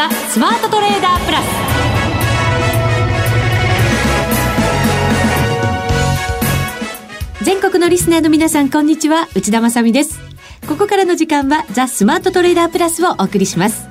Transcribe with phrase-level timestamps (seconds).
[0.00, 1.44] ザ・スマートトレーダープラス。
[7.44, 9.28] 全国のリスナーの皆さんこんにちは。
[9.34, 10.18] 内田まさです。
[10.66, 13.89] ここからの時間はザ・スマートトレーダープラスをお送りします。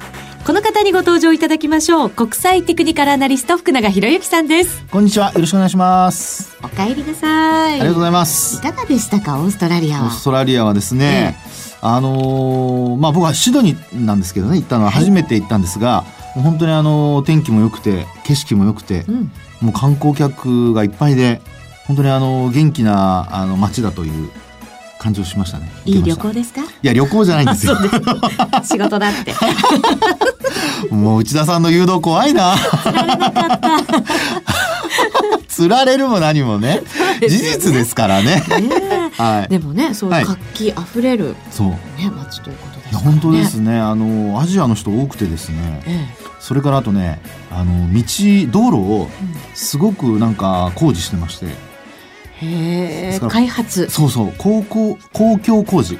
[0.49, 2.09] この方にご登場いただきましょう。
[2.09, 4.83] 国際テクニカルアナリスト福永博之さんです。
[4.87, 5.31] こんにちは。
[5.33, 6.57] よろしくお願いします。
[6.63, 7.73] お帰りなさい。
[7.73, 8.57] ありがとうございます。
[8.57, 9.39] いかがでしたか？
[9.39, 10.05] オーストラリアは。
[10.05, 19.31] オーストラリアはですね、ええ、あのー、まあ僕はシドニーなんですけどね行ったのは初めて行ったんですが、はい、本当にあの天気も良くて景色も良くて、うん、
[19.61, 21.41] もう観光客がいっぱいで
[21.85, 24.31] 本当にあの元気なあの街だという
[24.99, 25.71] 感じをしましたね。
[25.85, 26.61] いい旅行ですか？
[26.61, 27.77] いや旅行じゃないんですよ。
[28.63, 29.33] 仕事だって。
[30.93, 32.55] もう内田さんの誘導怖いな。
[35.47, 36.81] 釣 られるも何もね、
[37.21, 38.43] ね、事実ですからね。
[38.59, 39.49] ねはい。
[39.49, 41.77] でもね、そう活気あふれる、はい、そうね
[42.15, 43.79] 街ということです、ね、本当ですね。
[43.79, 45.81] あのアジアの人多くてですね。
[45.85, 48.03] ええ、それからあとね、あの道
[48.51, 49.09] 道路を
[49.53, 51.68] すごくなんか工事してまして。
[52.41, 53.89] へ開発。
[53.89, 55.97] そうそう公共公共工事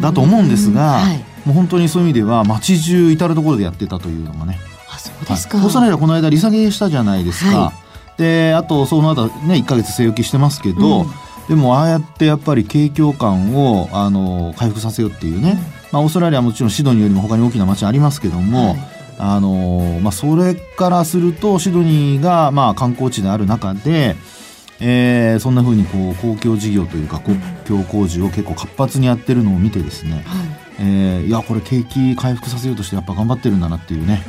[0.00, 4.58] だと思うんですが、はい、もう本当にそういう意味では街中至る所でやってたというのがね。
[4.88, 7.72] あそうですか、はい、オーストラリアこの間利下げしたじゃないですか、は
[8.16, 11.08] い、であとその後ね1か月据え置きしてますけど、うん、
[11.48, 15.56] でもああやってやっぱり景況感をあの回復させようっていうね、うん、
[15.92, 18.76] まあ、オーストラリアはもちろんシドニーよりも他に大きな街ありますけども、
[19.18, 24.16] あのまあ、それからするとシドニーがまあ観光地である中で
[24.80, 27.32] えー、そんなふうにこう公共事業というか公
[27.64, 30.22] 共工事を結構活発にやってるのを見てですね、はい。
[30.78, 34.22] えー、いやこれ景気回復させようとしてやっぱ頑張ってるんだなっていうね。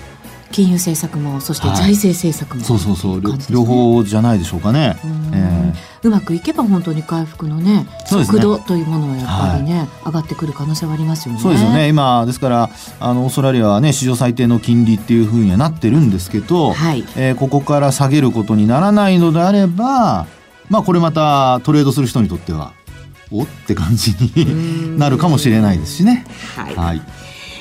[0.49, 2.95] 金融政策もそして財政政策も、はい、そうそう。
[2.95, 4.95] そう、ね、両方じゃないでしょうかね、
[5.33, 11.41] えー、うまくいけば本当に回復のね速度というものはやっぱりね、はい、上がってくる可能性はありますよね。
[11.41, 11.89] そうですよね。
[11.89, 12.69] 今ですから
[13.01, 17.03] あのオーストラリアはね史上最低の金利っていうふうにはなってるんですけど、はい。
[17.17, 20.27] えー、ここから下げることにならないのであれば
[20.69, 22.73] まあこれまたトレードする人にとっては
[23.31, 26.25] おって感じになるかもしれないですしね。
[26.55, 27.01] はい、はい。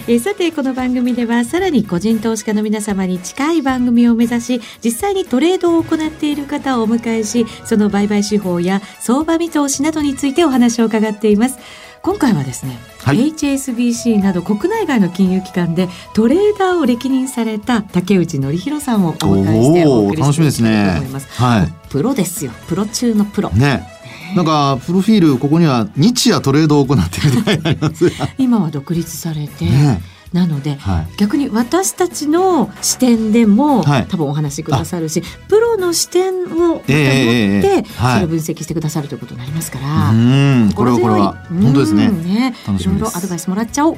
[0.08, 11.58] えさてこの番組ではさらに個人投資家の皆様に近い番組を目指し実際にトレードを行っている方をお迎えしその売買手法や相場見通しなどについてお話を伺っています
[12.06, 22.52] 今回はですね、はい、HSBC など国内外の金融機関でトレーダーを歴任された竹内則弘さんをお迎えしてお送りしていきたいと思います、ね、はい、プロですよ。
[22.68, 23.50] プロ中のプロ。
[23.50, 23.88] ね。
[24.36, 30.00] なんかプロフィールここには日夜トレードを行っている 今は独立されて、ね、
[30.36, 41.47] なので、はい、逆に私たちの視点でも、はい、多分お話しくださるしプロの視点を持って、えー、それを分析してくださるということになりますから、うんこれはこれは。
[41.48, 42.08] 本当ですね。
[42.08, 42.54] ね。
[42.78, 43.97] いろいろアドバイスもらっちゃおう。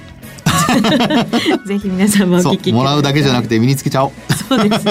[1.66, 4.12] ぜひ皆さんもお聞きもらうだけじゃなくて身につけちゃおう。
[4.48, 4.86] そうです。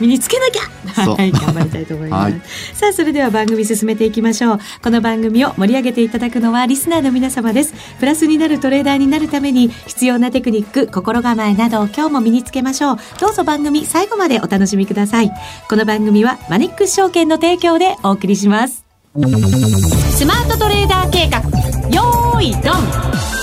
[0.00, 0.62] 身につけなきゃ。
[0.98, 2.32] はい、頑張りたいと思います。
[2.32, 2.42] はい、
[2.74, 4.60] さあ、それでは番組進めていきましょう。
[4.82, 7.74] この番組を盛り上げていただくのはリスナーの皆様です。
[8.00, 12.98] プラスになるトレーダーになるために必要なテクニック、心構えなど今日も身につけましょう。
[13.20, 15.30] どうぞ番組最後までお楽しみください。
[15.68, 18.84] この番組はマネックス証券の提供でお送りします。
[19.14, 21.40] スマートトレーダー計画、
[21.90, 23.37] よーいドン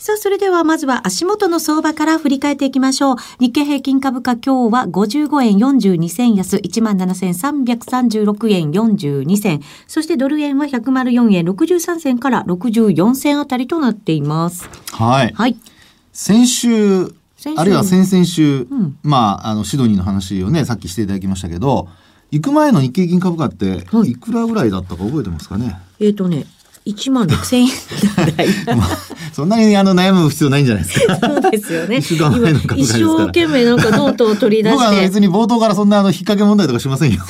[0.00, 3.16] さあ、それではまずは足元の相場から振り返っていきましょう。
[3.38, 9.60] 日経平均株価今日は55円42銭安、17,336円42銭。
[9.86, 14.70] そしてドル円は104円63銭から64銭あたりとなっています。
[14.92, 15.34] はい。
[15.34, 15.56] はい。
[16.14, 17.14] 先週、
[17.56, 21.88] あるいは先々週、うん、まあ、あの、シドニーの話をね、さっきしていただきましたけど、
[22.30, 26.46] 行く前の日経平均株価って、いくらぐらいだったか覚えてますかね、えっ、ー、とね、
[26.86, 27.68] 1万6千円
[28.36, 28.88] 台 まあ、
[29.32, 31.16] そんなにあの悩む必要ないんじゃないですか。
[31.16, 31.98] そうですよね。
[31.98, 35.00] 一生懸命なんかノートを取り出して。
[35.02, 37.20] 別に冒頭からそんなあの引っ掛け問題とかしませんよ。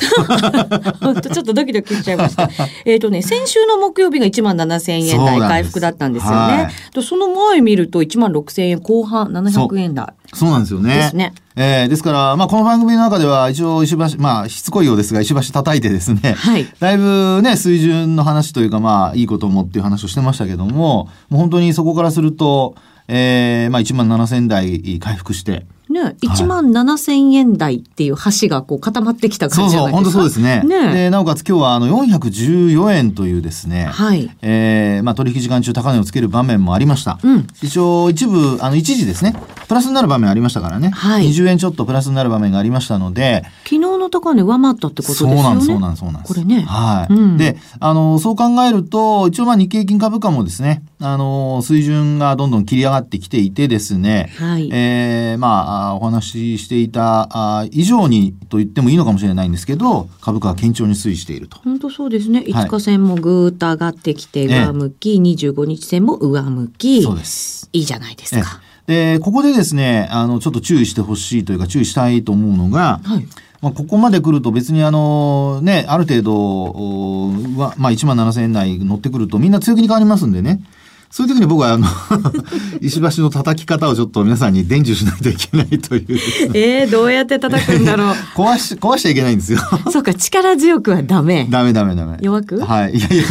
[1.01, 2.49] 本当ちょっとドキドキしちゃいました。
[2.85, 6.37] えっとね、先週の木曜日が1万7千円台回復だったんですよね。
[6.37, 10.07] はい、その前見ると1万6千円後半700円台。
[10.33, 10.95] そうなんですよね。
[10.95, 11.33] ですね。
[11.55, 22.75] えー、ですから、まあ、この番組の中では一応石橋、まあ、しつこいようですが、石橋叩いてですね、はい、だいぶね、水準の話というか、まあ、いいこともっていう話をしてましたけども、もう本当にそこからすると、
[23.07, 30.11] えー、まあ、1万7000台回復して、ね、1万7000円台っていう橋がこう固まってきた感じじゃないですか。
[30.11, 30.87] そうそう、本当そうですね。
[30.87, 34.29] ねで、なおかつ今日はあの414円というですね、はい。
[34.41, 37.19] えー、まあ取引時間中高値をつける場面もありました。
[37.21, 37.47] うん。
[37.61, 39.35] 一応一部、あの一時ですね、
[39.67, 40.91] プラスになる場面ありましたからね。
[40.91, 41.29] はい。
[41.29, 45.35] 20円ちょっとプラスになる場面がありましたので、昨日の高値上回ったってことですよね。
[45.35, 46.33] そうなんです、そうなんです、そうなんです。
[46.33, 46.61] これね。
[46.61, 47.13] はい。
[47.13, 54.69] うん、で、あの、そう考えると、一応まあ日経平均株価もですね、あの、水準がどんどん切り上がってきていてですね、はい。
[54.71, 61.57] えー、まあ、お話ししていたあ以上にと言ってもいいのかもしれないんですけど株価は堅調に推移していると。
[61.57, 62.43] 本当そうですね。
[62.47, 67.69] 5日線もぐーっと上がってきて上向き、ええ、25日線も上向きそうです。
[67.73, 68.61] いいじゃないですか。
[68.87, 73.27] でここでですねあのちょっと注意してほしいというか注意したいと思うのが、はい。
[73.61, 80.61] まあ、ここまで来ると別にあのね、ある程度は、まあ1万7000円台乗ってくるとみんな強気に変わりますんでね。
[81.11, 81.85] そういう時に僕はあの
[82.81, 86.05] 石橋の叩き方をちょっと皆さんに伝授しないといけないという、
[86.53, 88.15] えー、どうやって叩くんだろう。
[88.35, 89.59] 壊し、壊しちゃいけないんですよ。
[89.91, 91.47] そうか、力強くはダメ。
[91.49, 92.17] ダメダメダメ。
[92.21, 92.59] 弱く？
[92.61, 92.95] はい。
[92.95, 93.23] いやいや、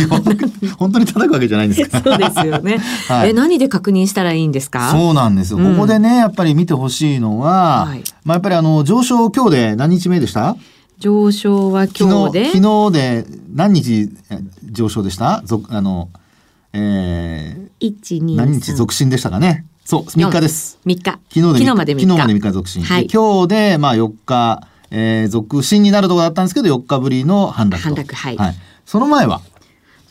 [0.76, 2.78] 本当に叩くわけじゃないんですかそうですよね。
[3.08, 4.90] はい、え、何で確認したらいいんですか？
[4.92, 5.58] そうなんですよ。
[5.58, 10.54] ここでね、やっぱり見てほしいのは、はい、まあやっぱりあの、上昇今日で何日目でした？
[10.98, 12.44] 上昇は今日で？
[12.52, 14.10] 昨日で何日
[14.70, 15.42] 上昇でした？
[15.70, 16.08] あの、
[16.72, 19.64] えー、何日続伸でしたかね？
[19.84, 20.78] そう、3日です。
[20.86, 21.02] 3日。
[21.02, 22.02] 昨日で昨日まで3日。
[22.06, 22.82] 昨日まで3日続伸。
[22.84, 28.36] はい、今日で、まあ4日、えー、続伸になるところだったんですけど、4日ぶりの反落反落、はい。
[28.36, 28.54] はい。
[28.86, 29.40] その前は？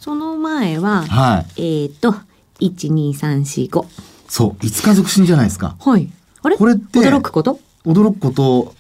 [0.01, 1.61] その前は、はい。
[1.83, 2.11] えっ、ー、と、
[2.59, 3.85] 1、2、3、4、5。
[4.27, 5.77] そう、5日続伸じゃないですか。
[5.79, 6.09] はい。
[6.41, 6.57] あれ？
[6.57, 7.59] これって、驚くこと？
[7.85, 8.73] 驚くこと、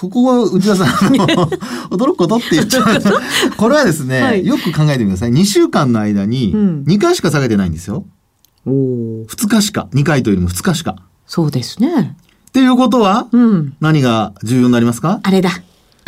[0.00, 0.86] そこは内田さん、
[1.90, 2.84] 驚くことって言っちゃう。
[3.56, 5.32] これはですね、はい、よく考えてみてください。
[5.32, 8.04] 2週間の間に2回しか下げてないんですよ。
[8.64, 9.88] うん、2日しか。
[9.94, 10.94] 2回というよりも2日しか。
[11.26, 12.16] そうですね。
[12.48, 15.18] っていうことは、うん、何が重要になりますか？
[15.20, 15.50] あれだ。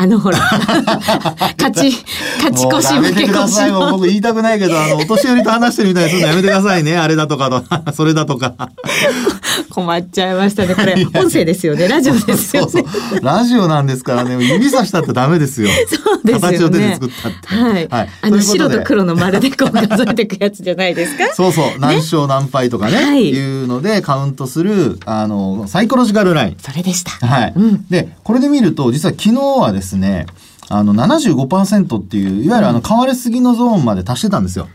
[0.01, 0.39] あのほら、
[1.61, 1.95] 勝ち、
[2.39, 3.71] 勝ち越し負け越し。
[3.71, 6.97] もう僕言いたくないけど、あの、お年寄りと話してるみたいにするのやめてくださいね。
[6.97, 7.63] あれだとかと、
[7.93, 8.55] それだとか。
[9.69, 10.75] 困っちゃいましたね。
[10.75, 11.87] これ、音声ですよね。
[11.87, 12.71] ラジオですよね。
[12.71, 15.69] そうそうラジオなんですからね、指さしたってダメですよ。
[15.87, 16.59] そうですよね。
[16.59, 17.47] 形を手で作ったって。
[17.49, 17.89] はい。
[17.89, 21.35] はい、あの、白と黒の丸でこう数えていくやつじゃないですか？
[21.35, 21.79] そうそう。
[21.79, 22.97] 何勝何敗とかね。
[22.97, 23.29] はい。
[23.29, 26.57] いうのでカウントする、あの、サイコロジカルライン。
[26.59, 27.27] それでした。
[27.27, 27.53] はい。
[27.55, 30.27] うん、で、これで見ると、実は昨日はですね、ですね、
[30.69, 34.69] あの75%っていう、いわゆるあの買われすぎのゾーンまで達してたんですよ。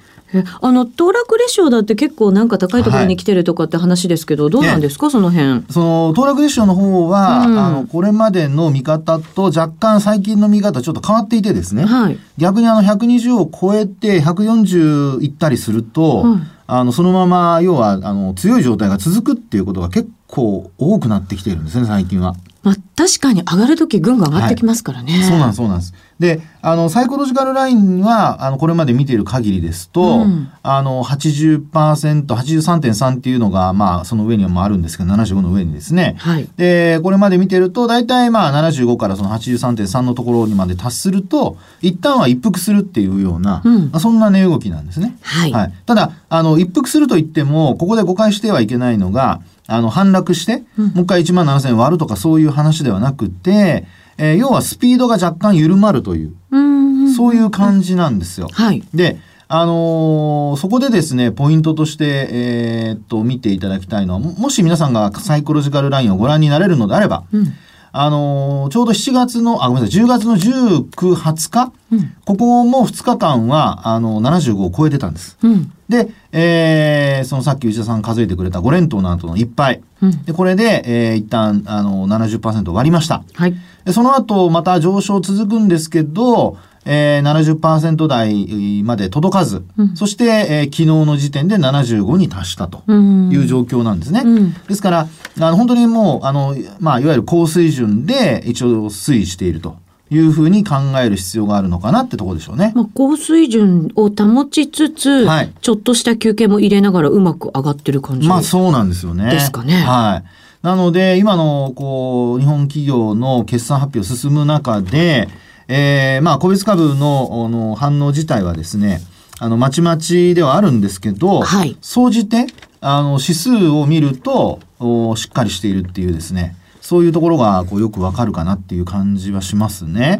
[0.59, 5.63] あの騰落レシオだって結構なんか高いところに来てるとかって話ですけど、はい、どうなんですか、その辺。
[5.69, 22.35] その騰落レシオの方は、うん、あのこれまでの見方と若干最近の見方ちょっと変わっていてですね、はい、逆にあの120を超えて140いったりすると、うん、あのそのまま要はあの強い状態が続くっていうことが結構多くなってきているんですね最近は。
[22.65, 25.13] まあ、確かに上がる時ぐんぐん上がってきますからね。
[25.13, 25.93] はい、そうなんです、そうなんです。
[26.17, 36.15] で、あの、サイコロジカルラインは、あの、これまで見ている限りですと、うん、あの、80%、83.3っていうのが、まあ、その上にもあるんですけど、75の上にですね。
[36.17, 36.49] はい。
[36.57, 45.17] で、これまで見てると、大体まあ、75からその83.3のところにまで達すると、一旦は一服するっていうような、うん、そんな値動きなんですね。
[45.21, 45.51] はい。
[45.51, 45.73] はい。
[45.85, 53.85] ただ、あの、一服すると言っても、ここで誤解してはいけないのが、あの、反落して、もう一回1万7000円割るとかそういう話ではなくて、
[54.17, 58.47] えー、要はスピードが若干緩まるという、うそういう感じなんですよ。
[58.51, 58.83] はい。
[58.93, 59.17] で、
[59.47, 67.53] あのー、そこでですね、ポイントとして、えー、っと、見ていただきたいのは、もし皆さんがサイコロジカルラインをご覧になれるのであれば、うん、
[67.97, 75.37] あのー、ちょうど7月の、あ、ごめんなさい、10月の19、20日、うん、ここも2日間は、あの、75を超えてたんです。
[75.41, 79.81] うん、で、えー、そのさっき内田さん数えてくれた5連投の後の1敗。
[80.01, 83.23] うん、で、これで、えー、一旦、あの、70%割りました。
[83.33, 83.55] はい。
[83.85, 94.21] で、その後、また上昇続くんですけど、えー、70%台まで届かず、うん、そして、えー、昨日の時点で75に達したという状況なんですね。
[94.23, 95.07] うん、ですから、
[95.39, 99.83] あの本当にもう、あの、まあ、いわゆる高水準で一応推移していると。
[100.11, 102.71] いうふうに考える必要があるのかなってところでしょうね。
[102.75, 109.31] まあ、高水準を保ちつつ、はい、ちょっとした休憩も入れながらうまく上がってる感じまあそうなんですよね。
[109.31, 109.73] ですかね。
[109.81, 110.65] はい。
[110.65, 115.27] なので、今の、こう、日本企業の決算発表進む中で、
[115.67, 119.01] えー、まあ、個別株のの反応自体はですね、
[119.39, 121.77] あの、まちまちではあるんですけど、はい。
[121.81, 122.47] 総じて、
[122.81, 130.19] あの、指数を見ると、おしっかりしているっていうですね、そういうところがこうよくわかるかなっていう感じはしますね。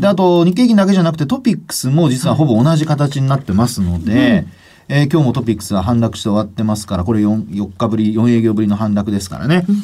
[0.00, 4.52] で、あと、日経平均だけじゃなくてトピックスも実はほぼ同じ形になってますので、はいうん
[4.88, 9.64] えー、今日もトピックスは反落して終わってますから、これ 4, 4日ぶり、4営業ぶりの反落ですからね。
[9.68, 9.76] うん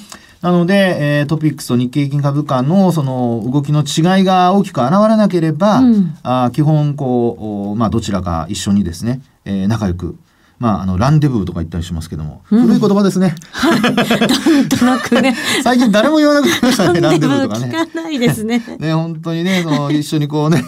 [0.43, 0.75] なので、
[1.21, 10.17] えー、トピックスと日経平均株価のその動きの違いが大きく現れなければ、うん、あ基本こう、まあどちらか一緒にですね、えー、仲良く
[10.63, 13.35] まあ、あの、ランデブーとか言ったりしますけども、うん、古い言葉ですね。
[13.51, 13.81] はい。
[13.83, 15.35] なんとなくね。
[15.65, 17.67] 最近誰も言わなくなりましたね、 ランデブーとかね。
[17.67, 18.63] 聞かないですね。
[18.79, 20.63] ね、本当にね、その、一緒にこうね、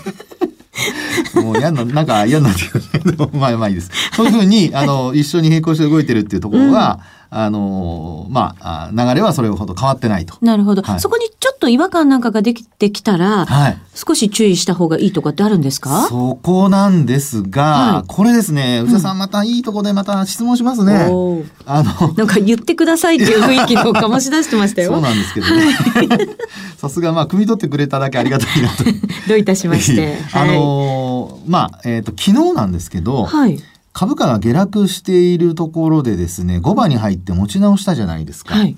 [1.40, 3.93] もう嫌な、なんか嫌になってくるけど、まあまあいいです。
[4.16, 10.37] そういうふうに、あの、一緒に並行して動いてるっていうところは、うんあのまあ、流れはそれほど変わってないと。
[10.40, 16.07] なるほど、はい、そこにちょっと違和感なんかができてきたら、はい、少し注意した方がいいとかってあるんですか？
[16.09, 21.09] そこなんですが、はい、これですね、内田さんまたいいとこでまた質問しますね。
[21.11, 24.93] うん、あの、なんか言ってくださいっていう雰囲気の醸し出してましたよ。
[24.95, 26.35] そうなんですけどね。
[26.76, 28.85] さすが、まあ、汲み取ってくれただけありがたいなと。
[29.28, 30.19] どういたしまして。
[30.33, 33.59] あのー、まあ、えっ、ー、と、昨日なんですけど、はい。
[33.95, 38.55] 株価が下落しているところでですね、5番に入って持ち直したじゃないですか。
[38.55, 38.77] はい。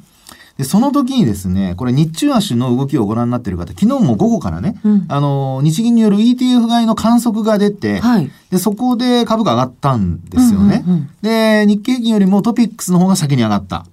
[0.59, 10.85] で、その時にですね、これ日中足の動きをご覧になっている方、昨日も午後からね、うん、あの、日銀による ETF 買いの観測が出て、はい、で、そこで株価上がったんですよね。
[11.23, 13.87] で、日経平均よりもトピックスの方が先に上がった。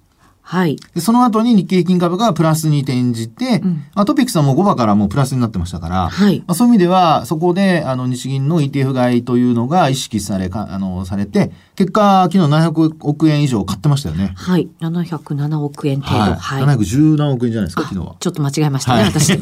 [0.46, 0.76] はい。
[0.94, 6.40] で、その後に日経平均株がプラスに転じて、うん、あトピックスはもう5番からもうプラスになってましたから、はい。
[6.40, 14.32] まあ、そういう意味では、そこで、あの、日銀の ETF 買いというのが意識され、かあの、されて、結果、昨日700億円以上買ってましたよね。
[14.36, 14.68] はい。
[14.80, 16.20] 707億円程度。
[16.20, 16.34] はい。
[16.34, 18.16] はい、710何億円じゃないですか、昨日は。
[18.20, 19.38] ちょっと間違えましたね、はい、私。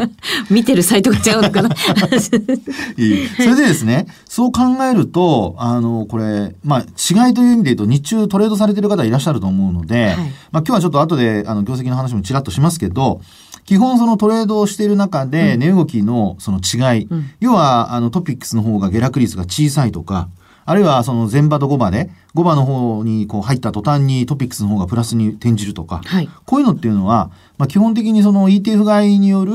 [0.50, 1.68] 見てるサイトが違うのかな。
[2.96, 3.28] いい。
[3.28, 13.20] それでですね、そう考えると、あの、これ、まあ、違いという意味で言うと、日中トレードされてる方いらっしゃると思うので、はい、まあ、今日はちょっと後で、あの、業績の話もちらっとしますけど、
[13.66, 20.30] 基本そのトレードをしている中で、値動きのその違い、うん、要は、あの、トピックスの方が下落率が小さいとか、
[20.64, 29.52] あるいはその前場と後場で、5場の方にこう入った途端にトピックスの方がプラスに転じるとか、はい、こういうのっていうのは、まあ、基本的にその ETF 買いによる、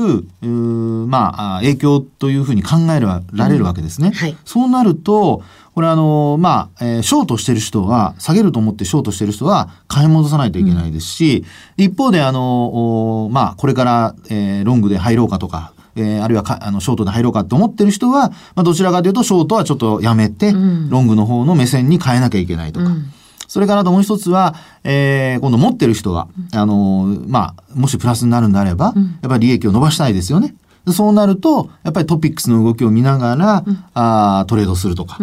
[1.06, 4.08] まあ、影響というふうに考えられるわけですね。
[4.08, 5.42] うんはい、そうなると、
[5.74, 11.44] これあの、まあ、えー、ショートしてる人は、下げると思ってショートしてる人は買い戻さないといけないですし、
[11.78, 22.86] うん、一方であの、まあ、これから、えー、ロングで入ろうかとか、えー、あるいはあのショートで入ろうかと思ってる人は、まあ、どちらかというとショートはちょっとやめて、うん、ロングの方の目線に変えなきゃいけないとか。
[22.86, 23.12] うん、
[23.48, 30.54] それからあともう一つは、えー、今度持ってる人は、あのー、まあ、もしプラスになるんであれば、やっぱり利益を伸ばしたいですよね。
[30.88, 35.18] そうなると、やっぱりトピックスの動きを見ながら、うん、あトレードするとか。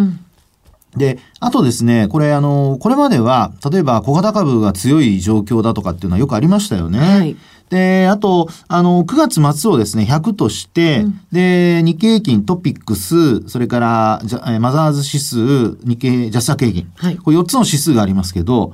[0.96, 7.00] で、あとですね、これあの、これまでは、例えば小型株が強い状況だとかっていうのはよくありましたよね。
[7.00, 7.36] はい。
[7.70, 14.22] で、あと、あの、9月末をですね、100として、うん、で、日経平均、トピックス、それから、
[14.60, 16.92] マザーズ指数、日経、ジャスタ平均。
[16.96, 17.18] はい。
[17.18, 18.74] これ4つの指数がありますけど、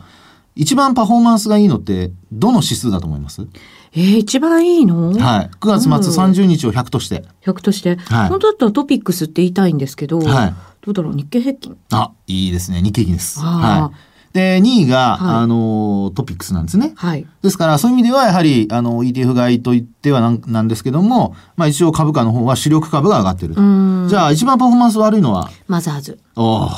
[0.56, 3.46] 一番パフォーマンスがいいのって、どの指数だと思います？
[3.92, 5.12] えー、一番いいの？
[5.12, 5.50] はい。
[5.60, 7.26] 9月末30日を100として。
[7.46, 7.98] 100として。
[7.98, 8.30] はい。
[8.30, 10.54] 本当だったらトピックスって言いたいんですけど、はい。
[10.86, 11.78] どうだろう、日経平均。
[11.92, 12.82] あ、いいですね。
[12.82, 13.40] 日経平均です。
[13.40, 14.16] はい。
[14.36, 16.92] で、2位が、はい、あの、トピックスなんですね。
[16.98, 17.26] はい。
[17.42, 23.56] ですから、そういう意味では、やはり、あの、ETF 買いといってはなんなんですけども、まあ一応株価の方は主力株が上がってる。
[23.56, 25.50] じゃあ、一番パフォーマンス悪いのは？
[25.68, 26.20] マザーズ。
[26.36, 26.70] お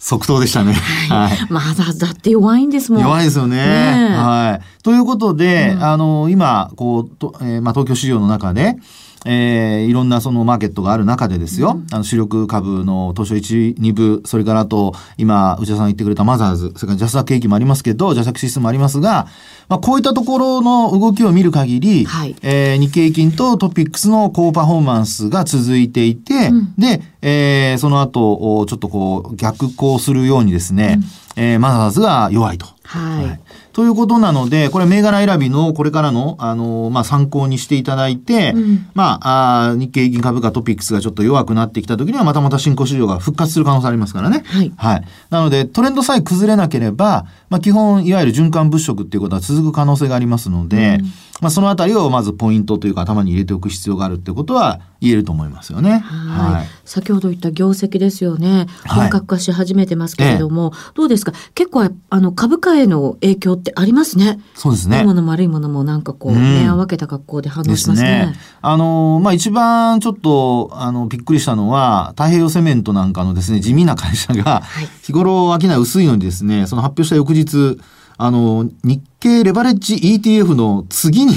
[0.00, 0.72] 即答でしたね。
[1.08, 1.52] はい。
[1.52, 3.02] マザーズだって弱いんですもん。
[3.02, 3.56] 弱いですよね。
[3.56, 4.82] ねはい。
[4.82, 8.76] ということで、うん、あの、今、こう、とえー、まあ東京市場の中で、
[9.24, 19.26] えー、いろんなそのマーケットがある中でですよ、うん、あの主力株の東証1、2部、それからあと、今、内田さん言ってくれたマザーズ、それからジャスダーケーキもありますけど、ジャスダーシステムもありますが、
[19.68, 31.00] まあ、こういったところの動きを見る限り、はい、えー、日経金とトピックスの高パフォーマンスが続いていて、うん、で、えー、その後、ちょっとこう、逆行するようにですね、
[31.36, 32.66] うん、えー、マザーズが弱いと。
[32.84, 33.40] はい、はい
[33.76, 44.44] ということなので、これ銘柄選びのこれからの、あの、まあ、参考にしていただいて、うん、まあ、あ日経平均株価トピックスがちょっと弱くなってきた時には、またまた新興市場が復活する可能性ありますからね。
[44.46, 44.72] はい。
[44.78, 45.04] はい。
[45.28, 55.98] なので、トレンドさえ崩れなければ、まあ、基本、いわゆる循環物色っていうことは続く可能性がありますので、うんまあ、そのあたりをまずポイントというか頭に入れておく必要があるってことは言えると思いますよね。
[55.98, 56.66] はい。
[56.86, 58.66] 先ほど言った業績ですよね。
[58.86, 61.32] 本格化し始めてますけれども、はいどうですか？
[61.54, 64.40] 結構あの株価への影響ってありますね。
[64.54, 64.98] そうですね。
[64.98, 68.32] いいものも悪いものもなんかこう、目を分けた格好で反応しますね。
[68.32, 74.62] すねあの、まあ、一番ちょっとあのびっくりしたのは太平洋セメントなんかのですね地味な会社が、
[75.02, 77.78] 日頃商い薄いのにですねその発表した翌日
[78.18, 81.34] あの、日経レバレッジ ETF の次に、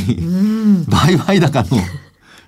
[0.88, 1.78] 売買高の、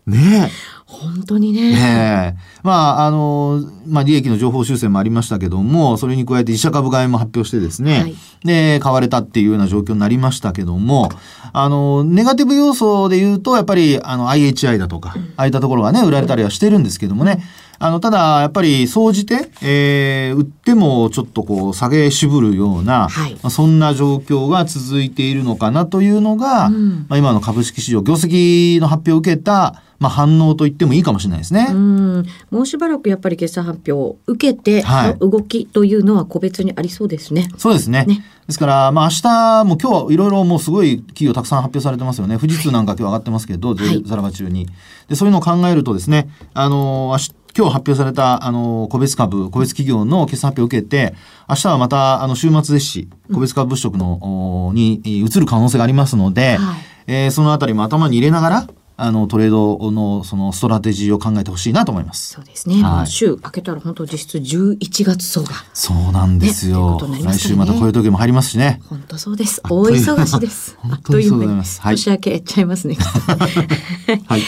[0.07, 0.51] ね
[1.01, 1.71] 本当にね。
[1.71, 11.09] ねまあ、あの、まあ、利益の情報修正もありましたけども、それに加えて自社株買いも発表してですね、はい、で、買われたっていうような状況になりましたけども、
[11.53, 17.43] あの、ネガティブ要素で言うと、やっぱり、あの、IHI だとか、ああいったところがね、売られたりはしてるんですけどもね、
[17.83, 31.67] あの、ただ、やっぱり、総じて、えー、売ってもちょっとこう、下げ渋るような、はい、まあ、そんな状況が続いているのかなというのが、うん、まあ、今の株式市場、業績の発表を受けた、まあ、反応と言ってもいいかもしれないですね。
[31.69, 37.49] うんもうしばらくやっぱり決算発表を受けて、はい、動きというのは個別にありそうですね。
[37.55, 38.05] そうですね。
[38.05, 42.39] ねですから、まあ、明日も今日いろいろもうすごい企業たくさん発表されてますよね。
[42.39, 44.67] 富士通なんか今日上がってますけど、はい、ザラバ中に。
[45.07, 51.13] で、そういうのを考えるとですね、あの、明日、今日発表された、あの、個別株、個別企業の決算発表を受けて、
[51.47, 56.77] 明日はまた、あの、週末ですし、個別株物色の、に移る可能性がありますので、はい、
[57.07, 58.67] えー、そのあたりも頭に入れながら、
[58.97, 62.33] あのトレードのそのストラテジーを考えてほしいなと思います。
[62.33, 62.83] そうですね。
[62.83, 65.53] はい、週明けたら本当実質11月相場。
[65.73, 66.99] そうなんですよ。
[67.07, 68.81] ねね、来週またこういう時も入りますしね。
[68.89, 69.61] 本当そうです。
[69.63, 70.77] 大忙しです。
[70.81, 71.81] 本当にそうございます。
[71.81, 72.97] はい、年明けちゃいますね。
[74.27, 74.41] はい。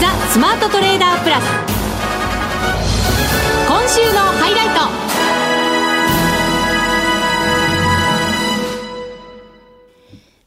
[0.00, 1.44] ザスマートトレーダープラス。
[3.68, 4.63] 今週のハイライト。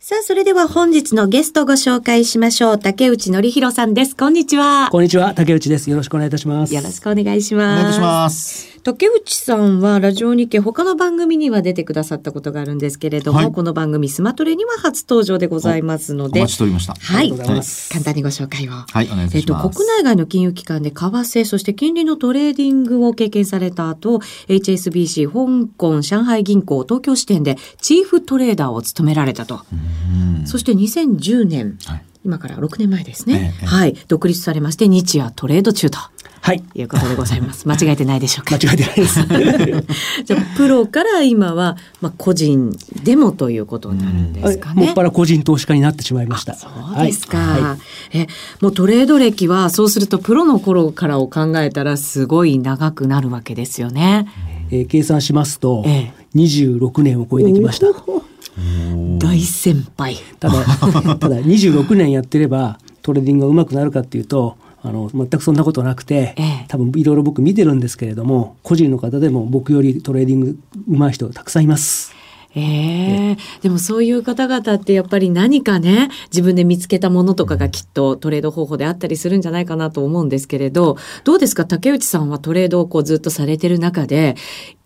[0.10, 2.80] さあ、それでは本日のゲストご紹介しましょう。
[2.80, 4.16] 竹内典弘さんです。
[4.16, 4.88] こんにちは。
[4.90, 5.34] こんにちは。
[5.34, 5.90] 竹内です。
[5.90, 6.74] よろしくお願いいたします。
[6.74, 7.82] よろしくお願いします。
[7.82, 8.77] お願いします。
[8.88, 16.40] 竹内さんはラジオ日経他の番組には出てくださったことがあるんですけれども、はい、この番組スマトレには初登場でございますので。
[16.40, 16.94] お待ちしておりました。
[16.94, 17.30] はい。
[17.32, 18.72] 簡単にご紹介を。
[18.72, 19.38] はい、お願いします。
[19.40, 29.60] えっと、国内外の金融機関で為替、そして金利のトレーディングを経験された後、HSBC、香港、上海銀行、東京支店でチーフトレーダーを務められたと。
[30.46, 36.00] そして2010年、はい、今から6年前ですね、ええ、はい、独立されまして日夜トレード中と。
[36.48, 36.64] はい。
[36.76, 37.68] いうことでございます。
[37.68, 38.56] 間違えてないでしょうか。
[38.56, 39.20] 間違えてないです。
[40.24, 42.74] じゃプロから今は、まあ、個人
[43.04, 44.86] でもということになるんですかね。
[44.86, 46.54] もっぱら個人投資家になってしまいました。
[46.54, 47.78] そうですか、は
[48.14, 48.28] い、え、
[48.62, 54.30] もうトレード歴は、そうするとプロの頃からを考えたら、すごい長くなるわけですよね。
[54.72, 57.88] えー、計算しますと、ええ、26年を超えてきました。
[59.20, 60.16] 大先輩。
[60.40, 64.56] ただ、ただ26年やってれば、トレーディングが上手くなるかっていうと、
[64.88, 72.14] あの全くそんなことなくて、ええ、多分いろいろ僕見てるんですけれども個人の方でも僕よりトレーディング上手い人たくさんいます。
[72.56, 73.32] ええ。
[73.34, 81.66] ー、でもそういう方々ってやっぱり何かね自分で見つけたものとかがきっとトレード方法であったりするんじゃないかなと思うんですけれどどうですか？
[81.66, 84.36] 竹内さんはトレードをこうずっとされてる中で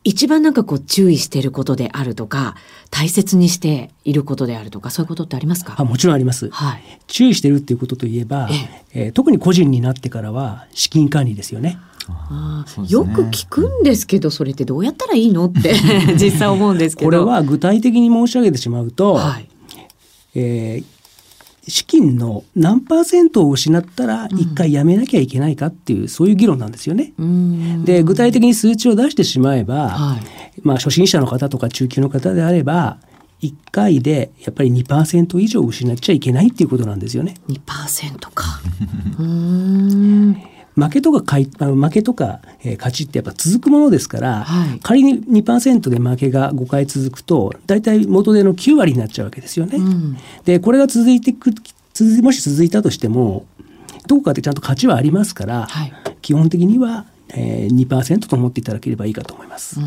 [0.04, 2.56] 一番なんかこう注意していることであるとか、
[2.90, 5.76] 大切にしていることであるとか、そういうことってありますか？
[5.78, 6.50] あもちろんあります。
[6.50, 8.50] はい、注意してるっていうことといえば、
[8.94, 9.10] ええ。
[9.10, 11.78] ー、特に個人になってからは資金管理ですよね。
[12.08, 15.46] あね、よく聞くんですけどそれってどうやったらいいの？
[15.46, 15.76] って
[16.20, 17.08] 実際思うんですけど。
[17.08, 19.48] これは具体的に申し上げてしまうと、はい、
[20.34, 21.01] えー、
[21.68, 27.14] 資金の何パーセントを失ったら一回やめなきゃいけないかっていう、うん、そういう議論なんですよね。
[27.86, 32.98] で具体的に数値を出してしまえば、はい、まあ初心者の方とか中級の方であれば
[33.42, 37.36] 1回でやっぱり2%以上失っちゃいけないっていうことなんですよね。
[37.48, 38.62] 2%か
[40.76, 49.78] 負けとか買い負けとか、えー、勝ちってやっぱ続くものですから、はい、仮に2%で負けが5回続くと大体元手の9割になっちゃうわけですよね。
[49.78, 51.52] うん、でこれが続いてく
[51.94, 53.46] 続もし続いたとしても
[54.08, 59.80] どこかでちゃんと勝ちはありますから、はい、基本的には、えー、2%と思っていただければいいかと思います。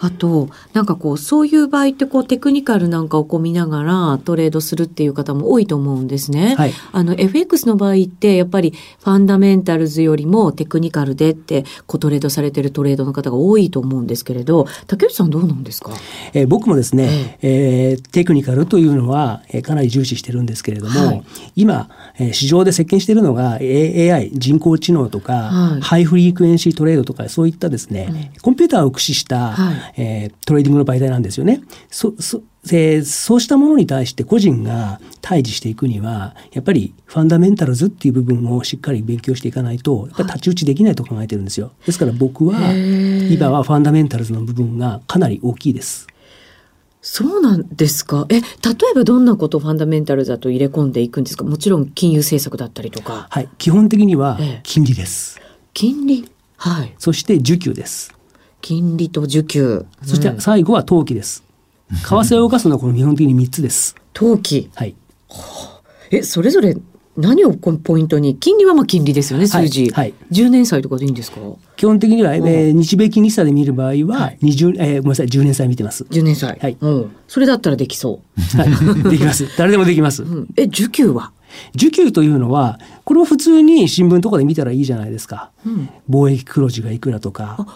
[0.00, 6.54] あとなんかこうそういう場合ってこうテクニカルなんかをこう見ながらトレードするっていう方も多いと思うんですね。
[6.56, 8.72] はい、あの FX の場合ってやっぱり
[9.04, 15.92] ファンダメンタルズよりもテクニカルでってこうトレードされてるトレードの方が多いと思うんですけれど竹内さんどうなんですか、
[16.32, 21.22] えー、僕もですね、えー、えー、テクニカルというのは、えー、かなり重視してるんですけれども、はい、
[21.56, 31.62] 今、えー、市場で席巻しているのが AI 人工知能とか、はい、 high frequency trade とかそういったですね、コンピューターを駆使した、はいえー、トレーディングの媒体なんですよね。
[31.90, 41.72] そそえそうしたものに対して個人が対峙していくにはやっぱりファンダメンタルズっていう部分をしっかり勉強していかないとやっぱ太刀打ちできないと考えてるんですよ。
[41.86, 42.60] ですから僕は
[43.30, 46.06] 今はファンダメンタルズの部分がかなり大きいです。
[47.02, 48.26] そうなんですか？
[48.28, 51.44] え、例えばどんなことをファンダメンタルだと入れ込んでいくんですか？
[51.44, 53.26] もちろん金融政策だったりとか。
[53.30, 55.40] はい、基本的には金利です。
[55.74, 56.30] 金利。
[56.56, 56.94] はい。
[56.98, 58.14] そして需給です。
[58.60, 59.86] 金利と需給。
[60.02, 61.42] そして最後は投機です。
[61.90, 63.96] 為替を動かすのはこの基本的に3つです。
[64.12, 64.70] 投機。
[64.74, 64.94] はい。
[66.10, 66.76] え、それぞれ
[67.16, 68.36] 何をポイントに？
[68.36, 69.90] 金利はまあ金利ですよね数字、はい。
[69.92, 71.40] はい、10年債とかでいいんですか？
[71.76, 76.04] 基本的には、えー、日米金利差で見る場合は20、はい、えー、ごめんなさい10年債見てます。
[76.04, 76.58] 10年債。
[76.60, 78.22] はい、うん、それだったらできそ
[78.56, 78.64] う、は
[79.04, 79.48] い、できます。
[79.58, 81.32] 誰でもできます、うん、え受給は？
[81.74, 87.66] 受給というのはこれは普通に新聞とかで見たらいいじゃないですか、うん、貿易黒字がいくらとか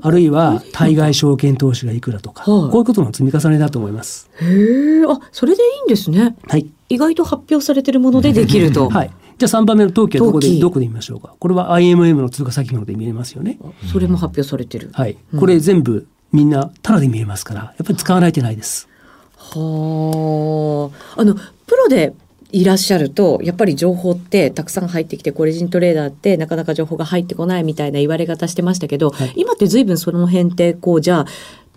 [0.00, 4.30] あるいは対外証券投資がいくらとか、こういうことの積み重ねだと思います。
[4.40, 6.36] へえあそれでいいんですね。
[6.46, 6.66] はい。
[6.88, 8.88] 意外と発表されてるものでできると。
[8.90, 9.10] はい。
[9.38, 11.34] じゃあ3番目の陶器はどこでどこで見ましょうか。
[11.38, 13.58] これは IMM の通貨先物で見れますよね。
[13.90, 14.90] それも発表されてる。
[14.92, 18.88] はい、これ全部みんなタダで見えますからやっぱり使わないといけないです。
[19.36, 22.12] はああのプロで
[22.52, 31.26] いらっしゃるとやっぱり情報ってたくさん入ってきてコレジントレーダーってなかなか情報が入ってこないみたいな言われ方してましたけど、はい、今って随分その辺ってこうじゃあ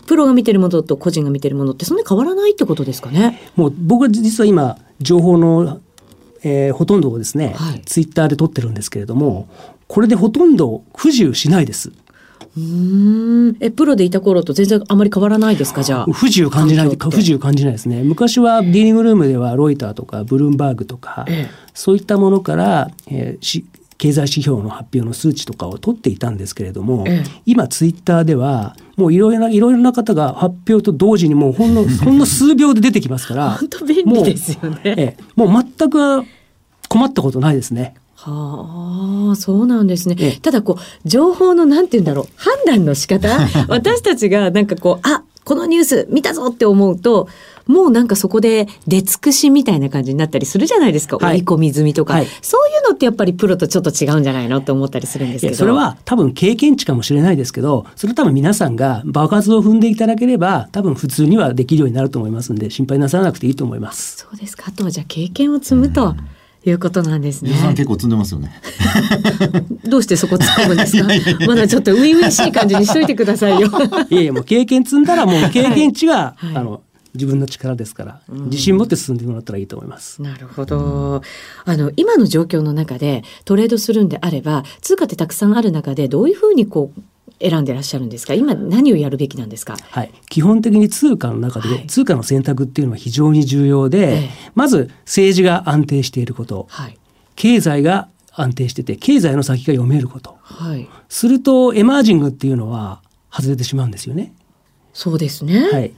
[0.06, 3.40] プロが見てるものと個人が見てるものってそんなに変わらないってことですかね？
[3.56, 5.80] もう僕は実は今情報の、
[6.42, 9.48] えー、ほとんどをですね、はい、ツイッターで撮ってるんですけれども
[9.86, 11.92] これでほとんど不自由しないです。
[12.56, 15.82] うんえプロでいた頃と全然あまり変わらないですか？
[15.82, 16.12] じゃあ。
[16.12, 18.02] 不自由感じない不自由感じないですね。
[18.02, 23.64] 昔はディーリングルームではロイターとかブルームバーグとか、ええ、そういったものから、えー、し
[23.96, 36.22] 経済指標の発表の数値とかを取っていたんですけれども、ええ、今ツイッターではもういろいろないろいろな方が発表と同時にもうほんの ほんの数秒で出てきますから 本当便利ですよね、ええ、もう全く
[36.88, 37.94] 困ったことないですね。
[38.30, 40.38] はあ、そうなんですね。
[40.42, 43.28] ただこう、情報のなんて言うんだろう、判断の仕方
[43.68, 47.28] 私たちがなんかこう、あ、このニュース見たぞって思うと、
[47.66, 51.18] もうなんかそこで出尽くしみたいな感じになったりするじゃないですか。
[51.18, 55.56] はい、追い込み済みとか、はい、そういうのってやっぱりプロとちょっと違うんじゃないのって思ったりするんですけど。
[55.56, 64.18] それは多分経験値かもしれないですけど、それ多分皆さんが爆発を踏んでいただければ、多分普通にはできるようになると思いますんで、心配なさらなくていいと思います。
[64.18, 64.64] そうですか。
[64.68, 66.14] あとはじゃあ経験を積むと。
[66.66, 67.52] いうことなんですね。
[67.54, 68.52] さん結構積んでますよね。
[69.84, 71.08] どうしてそこ突っ込むんですか？
[71.46, 73.70] まだちょっと初々しい感じにしといてくださいよ。
[74.10, 76.80] いやいやもう経験積んだらもう経験値が、はい、あの
[77.14, 80.20] 自分の力ですから、自信持って進んでもらったらいいと思います。
[80.20, 81.22] なるほど。
[81.64, 87.00] あの今の状況の中でトレードするんであれば、通貨ってたくさんある中でどういうふうにこう
[87.40, 96.98] 選んでらっしゃるんですか今何をやるべきなんですか、はい、基本的に通貨の中で、はい、通貨の選択っていうのは非常に重要で、ええ、まず政治が安定していること、はい、
[97.36, 104.32] 経済が安定してて経済の先が読めること、はい、するとエマージングっていうのは外れてしまうんですよね。
[104.92, 105.92] そうですね、はい、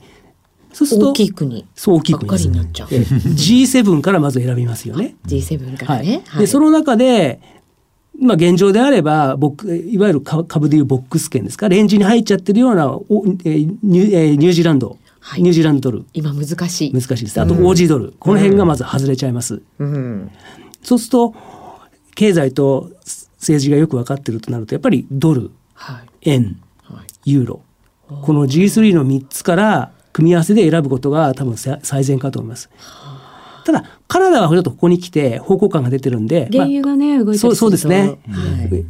[0.73, 2.87] そうすると大きい国そう大きい国になっちゃう。
[2.87, 5.15] G7 からまず選びますよね。
[5.25, 7.39] G7 からね、はい、でその中で
[8.19, 16.05] まあ、現状であれば、いわゆる株でいうボックス券ですか、レンジに入っちゃってるようなニュニュージーランド、はい、ニュージーランドドル。
[16.13, 16.93] 今難しい。
[16.93, 17.39] 難しいです。
[17.39, 18.11] あと、オージードル、うん。
[18.13, 19.61] この辺がまず外れちゃいます。
[19.79, 20.31] うん、
[20.81, 21.35] そうすると、
[22.15, 22.91] 経済と
[23.37, 27.61] 政治がよく分かってるとなると、やっぱりドル、はい、円、はい、ユーロ。
[28.07, 32.69] この G3 の3つから組み合わせで選ぶことが多分最善かと思います。
[33.67, 36.47] ただ、カナダはちょっとここに来て方向感が出てるんで。
[36.53, 38.17] 原油がね、まあ、動いてそうそうですね。
[38.29, 38.85] はい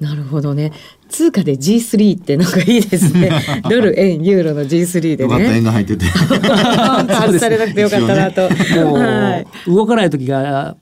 [0.00, 0.72] なるほどね。
[1.08, 3.32] 通貨で G3 ってなんかいいですね。
[3.68, 5.22] ドル、円、ユーロの G3 でね。
[5.24, 6.04] よかった、円が入ってて。
[6.06, 8.42] 外されなくてよかったなと。
[8.42, 10.76] もう、はい、動かない時が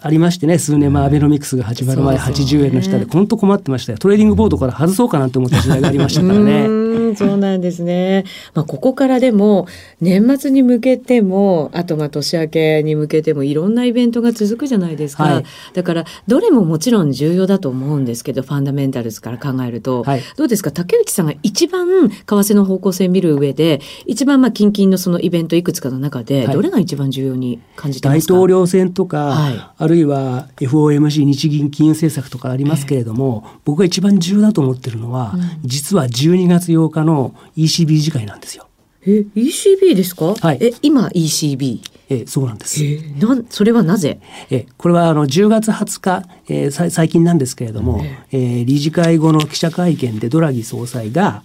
[0.00, 6.91] ありましてね数年前アベノミクスが始まる前80円の下で本当困ってましたよトレーディングボードから外そうかなと思った時代がありましたからね。
[7.16, 8.24] そうなんですね。
[8.54, 9.66] まあ、ここからでも
[10.00, 15.44] 年末に向けてもあとまあ年明けに向けてもいろんなイベントが続くじゃないですか、はい、
[15.74, 20.70] だからどれももちろん重要だと思うんですけどファンダメンタルズから考えると、はい、どうですか？
[20.70, 28.32] 竹内さんが一番為替の方向性見る上で一番まあ近々のそのイベントいくつかの中で、どれが一番重要に感じてますか？
[28.32, 38.68] 大統領選とか、あるいは FOMC 日銀金融政策とかありますけれども、えー、僕が一番重要だと思ってるのは、うん、実は12月8日の ECB 次回なんですよ。
[39.04, 42.84] え ECB ですか、はい、え今 ECB えそうなんです。
[42.84, 44.20] えなんそれはなぜ？
[44.50, 51.42] えこれはあの10月20日、えー、最近なんですけれども、えー、理事会後の記者会見でドラギ総裁が、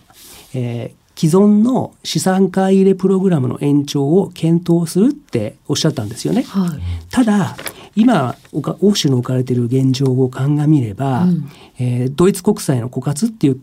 [0.53, 6.43] えー、既存の資産買い入れプログラムの延長を検討するっておっしゃったんですよね。
[6.43, 7.55] はい、ただ
[7.95, 13.61] 今欧州の置かれている現状を鑑みれば、うん、えー、ドイツ国債の枯渇っていう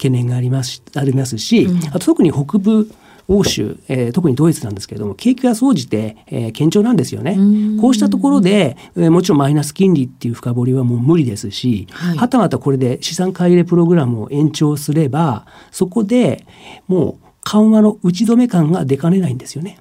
[0.00, 2.90] 懸念がありますありますし、うん、あと特に北部
[3.28, 7.36] 欧州、えー、特にドイツなんですけれども景気が総じて、えー、堅調なんですよね。
[7.80, 16.44] こうしたところで、えー、もちろんマイナス金利っていう深掘りはもう無理ですし、はい、はたまたこれで資産買い入れプログラムを延長すればそこで
[16.88, 19.78] もう緩和の打ち止め感が出かねないんですよね。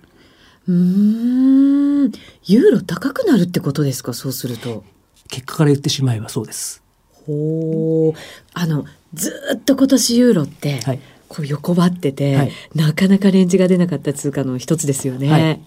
[0.67, 2.11] うん。
[2.43, 4.13] ユーロ高くなるってことですか？
[4.13, 4.83] そうすると。
[5.27, 6.83] 結果から言ってしまえばそうです。
[7.25, 8.19] ほう
[8.53, 15.29] あのずっと今年ユーロって、はい、こう横ばってて、はい、なかなかレンジが出なかった通貨の一つですよね。
[15.29, 15.61] はい。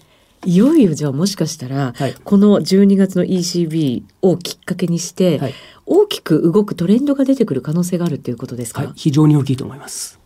[0.44, 5.54] いよいよじゃあもしかしたら、はい、この12月の ECB をきっかけにして、はい、
[5.86, 10.21] 大きく動くトレンドが出てくる可能性があるっていうことですか、はい、非常に大きいと思います。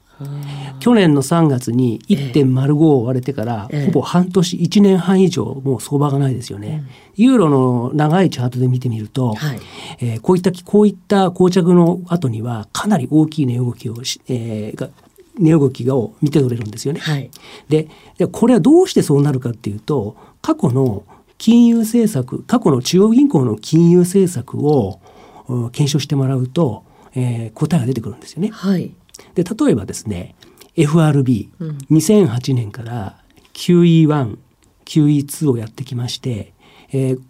[0.81, 6.85] 去年の3月に1.05を割れてから、えー、ほぼ半年1年半以上もう相場がないですよね。
[7.19, 9.61] うん、ユーロの長いチャートで見てみると、はい、
[10.01, 14.89] えー、こういったこういった膠着の後にはかなり大きい値動きをし、えー、が
[15.39, 17.01] 値動きを見て取れるんですよね。
[17.01, 17.31] はい、
[17.69, 17.89] で
[18.33, 21.05] これはどうしてそうなるかっていうと過去の
[21.39, 25.01] 金融政策過去の中央銀行の金融政策を
[25.73, 28.49] 検証してもらうと、えー、答えが出てくるんですよね。
[28.49, 28.93] はい、
[29.35, 30.35] で例えばですね
[30.77, 33.19] FRB、うん、2008年から
[33.55, 34.37] QE1、
[34.85, 36.53] QE2 をやってきまして、
[36.93, 37.21] えー、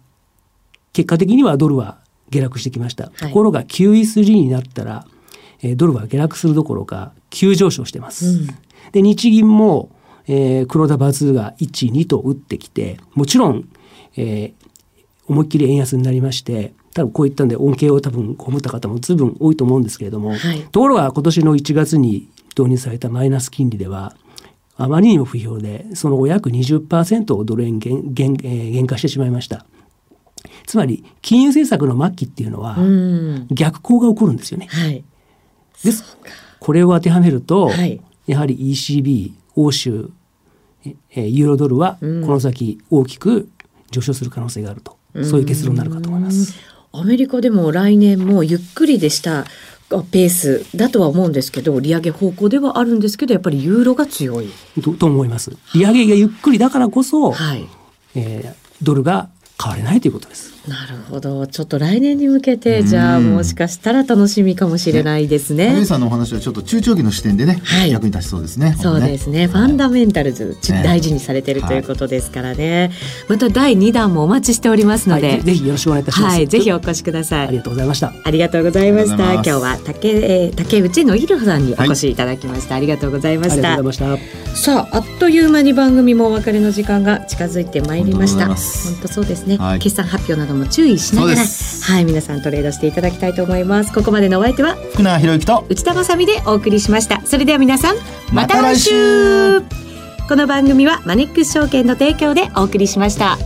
[0.93, 3.05] 結果的にはドルは下落してきました。
[3.05, 5.05] はい、ところが QE3 になったら、
[5.61, 8.27] えー、ドルは下落するどころか急上昇してます。
[8.27, 8.47] うん、
[8.91, 9.89] で日銀も、
[10.27, 13.69] えー、黒田バズーが1、2と打ってきてもちろん、
[14.17, 14.53] えー、
[15.27, 24.15] 思いっきり円安になりまして多分こういったんで恩恵を多分被った方も随分多いと思うんですけれども、はい、ところが今年の1月に導入されたマイナス金利では
[24.77, 29.65] あまりにも不評でその後約20%をドル円減減,、えー、減価してしまいました。
[30.65, 32.77] つまり金融政策の末期っていうのは
[33.51, 34.67] 逆行が起こるんですよね。
[34.69, 35.03] はい、
[35.83, 36.17] です
[36.59, 40.09] これを当てはめると、はい、やはり ECB 欧州
[41.11, 43.49] えユーロドルはこの先大きく
[43.91, 46.55] 上昇する可能性があると、そういう結論になるかと思います。
[46.91, 49.45] アメリカでも来年もゆっくりでした
[50.11, 54.49] ペースだとは思うんですけど利上げ方向ではあるんですけどやっぱりユーロが強い。
[54.81, 55.55] とと思います。
[55.73, 57.67] 利上げがゆっくりだからこそ、はい。
[58.15, 59.29] えー、ドルが
[59.61, 60.56] 変われないということです。
[60.67, 61.47] なるほど。
[61.47, 65.73] ちょっと来年に向けて、じゃあもしかしたら楽しみかもしれないですね。
[65.73, 68.75] ねさんのお話はちょっと中長期の視点でね、はい、役に立ちそうですね。
[68.77, 69.39] そうですね。
[69.39, 72.91] ねファンダメンタルズ、大事にされてるということですからね。
[73.29, 76.35] また第2弾もお待ちしておりますので、はい、ぜひよろしくお願いいたします。
[76.35, 77.47] はい、ぜひお越しください。
[77.47, 78.13] ありがとうございました。
[78.23, 79.33] ありがとうございました。
[79.33, 82.75] 今日は竹、えー、竹内のいるさんにお越しいただきました。
[82.75, 83.77] ありがとうございました。
[84.53, 88.47] さあ、あっという間に番組もお別れの時間が近づいてまいりました。
[88.47, 88.55] 本
[89.03, 89.57] 当そうですね。
[89.79, 93.93] 決算発表なども注意しながらはい皆さんトレードしていただきたいと思います。
[93.93, 97.21] ここまでのお相手は福永博之と内田まさでお送りしました。
[97.25, 97.97] それでは皆さん
[98.33, 99.61] また来週。
[100.27, 103.37] この番組はマネックス証券の提供でお送りしました。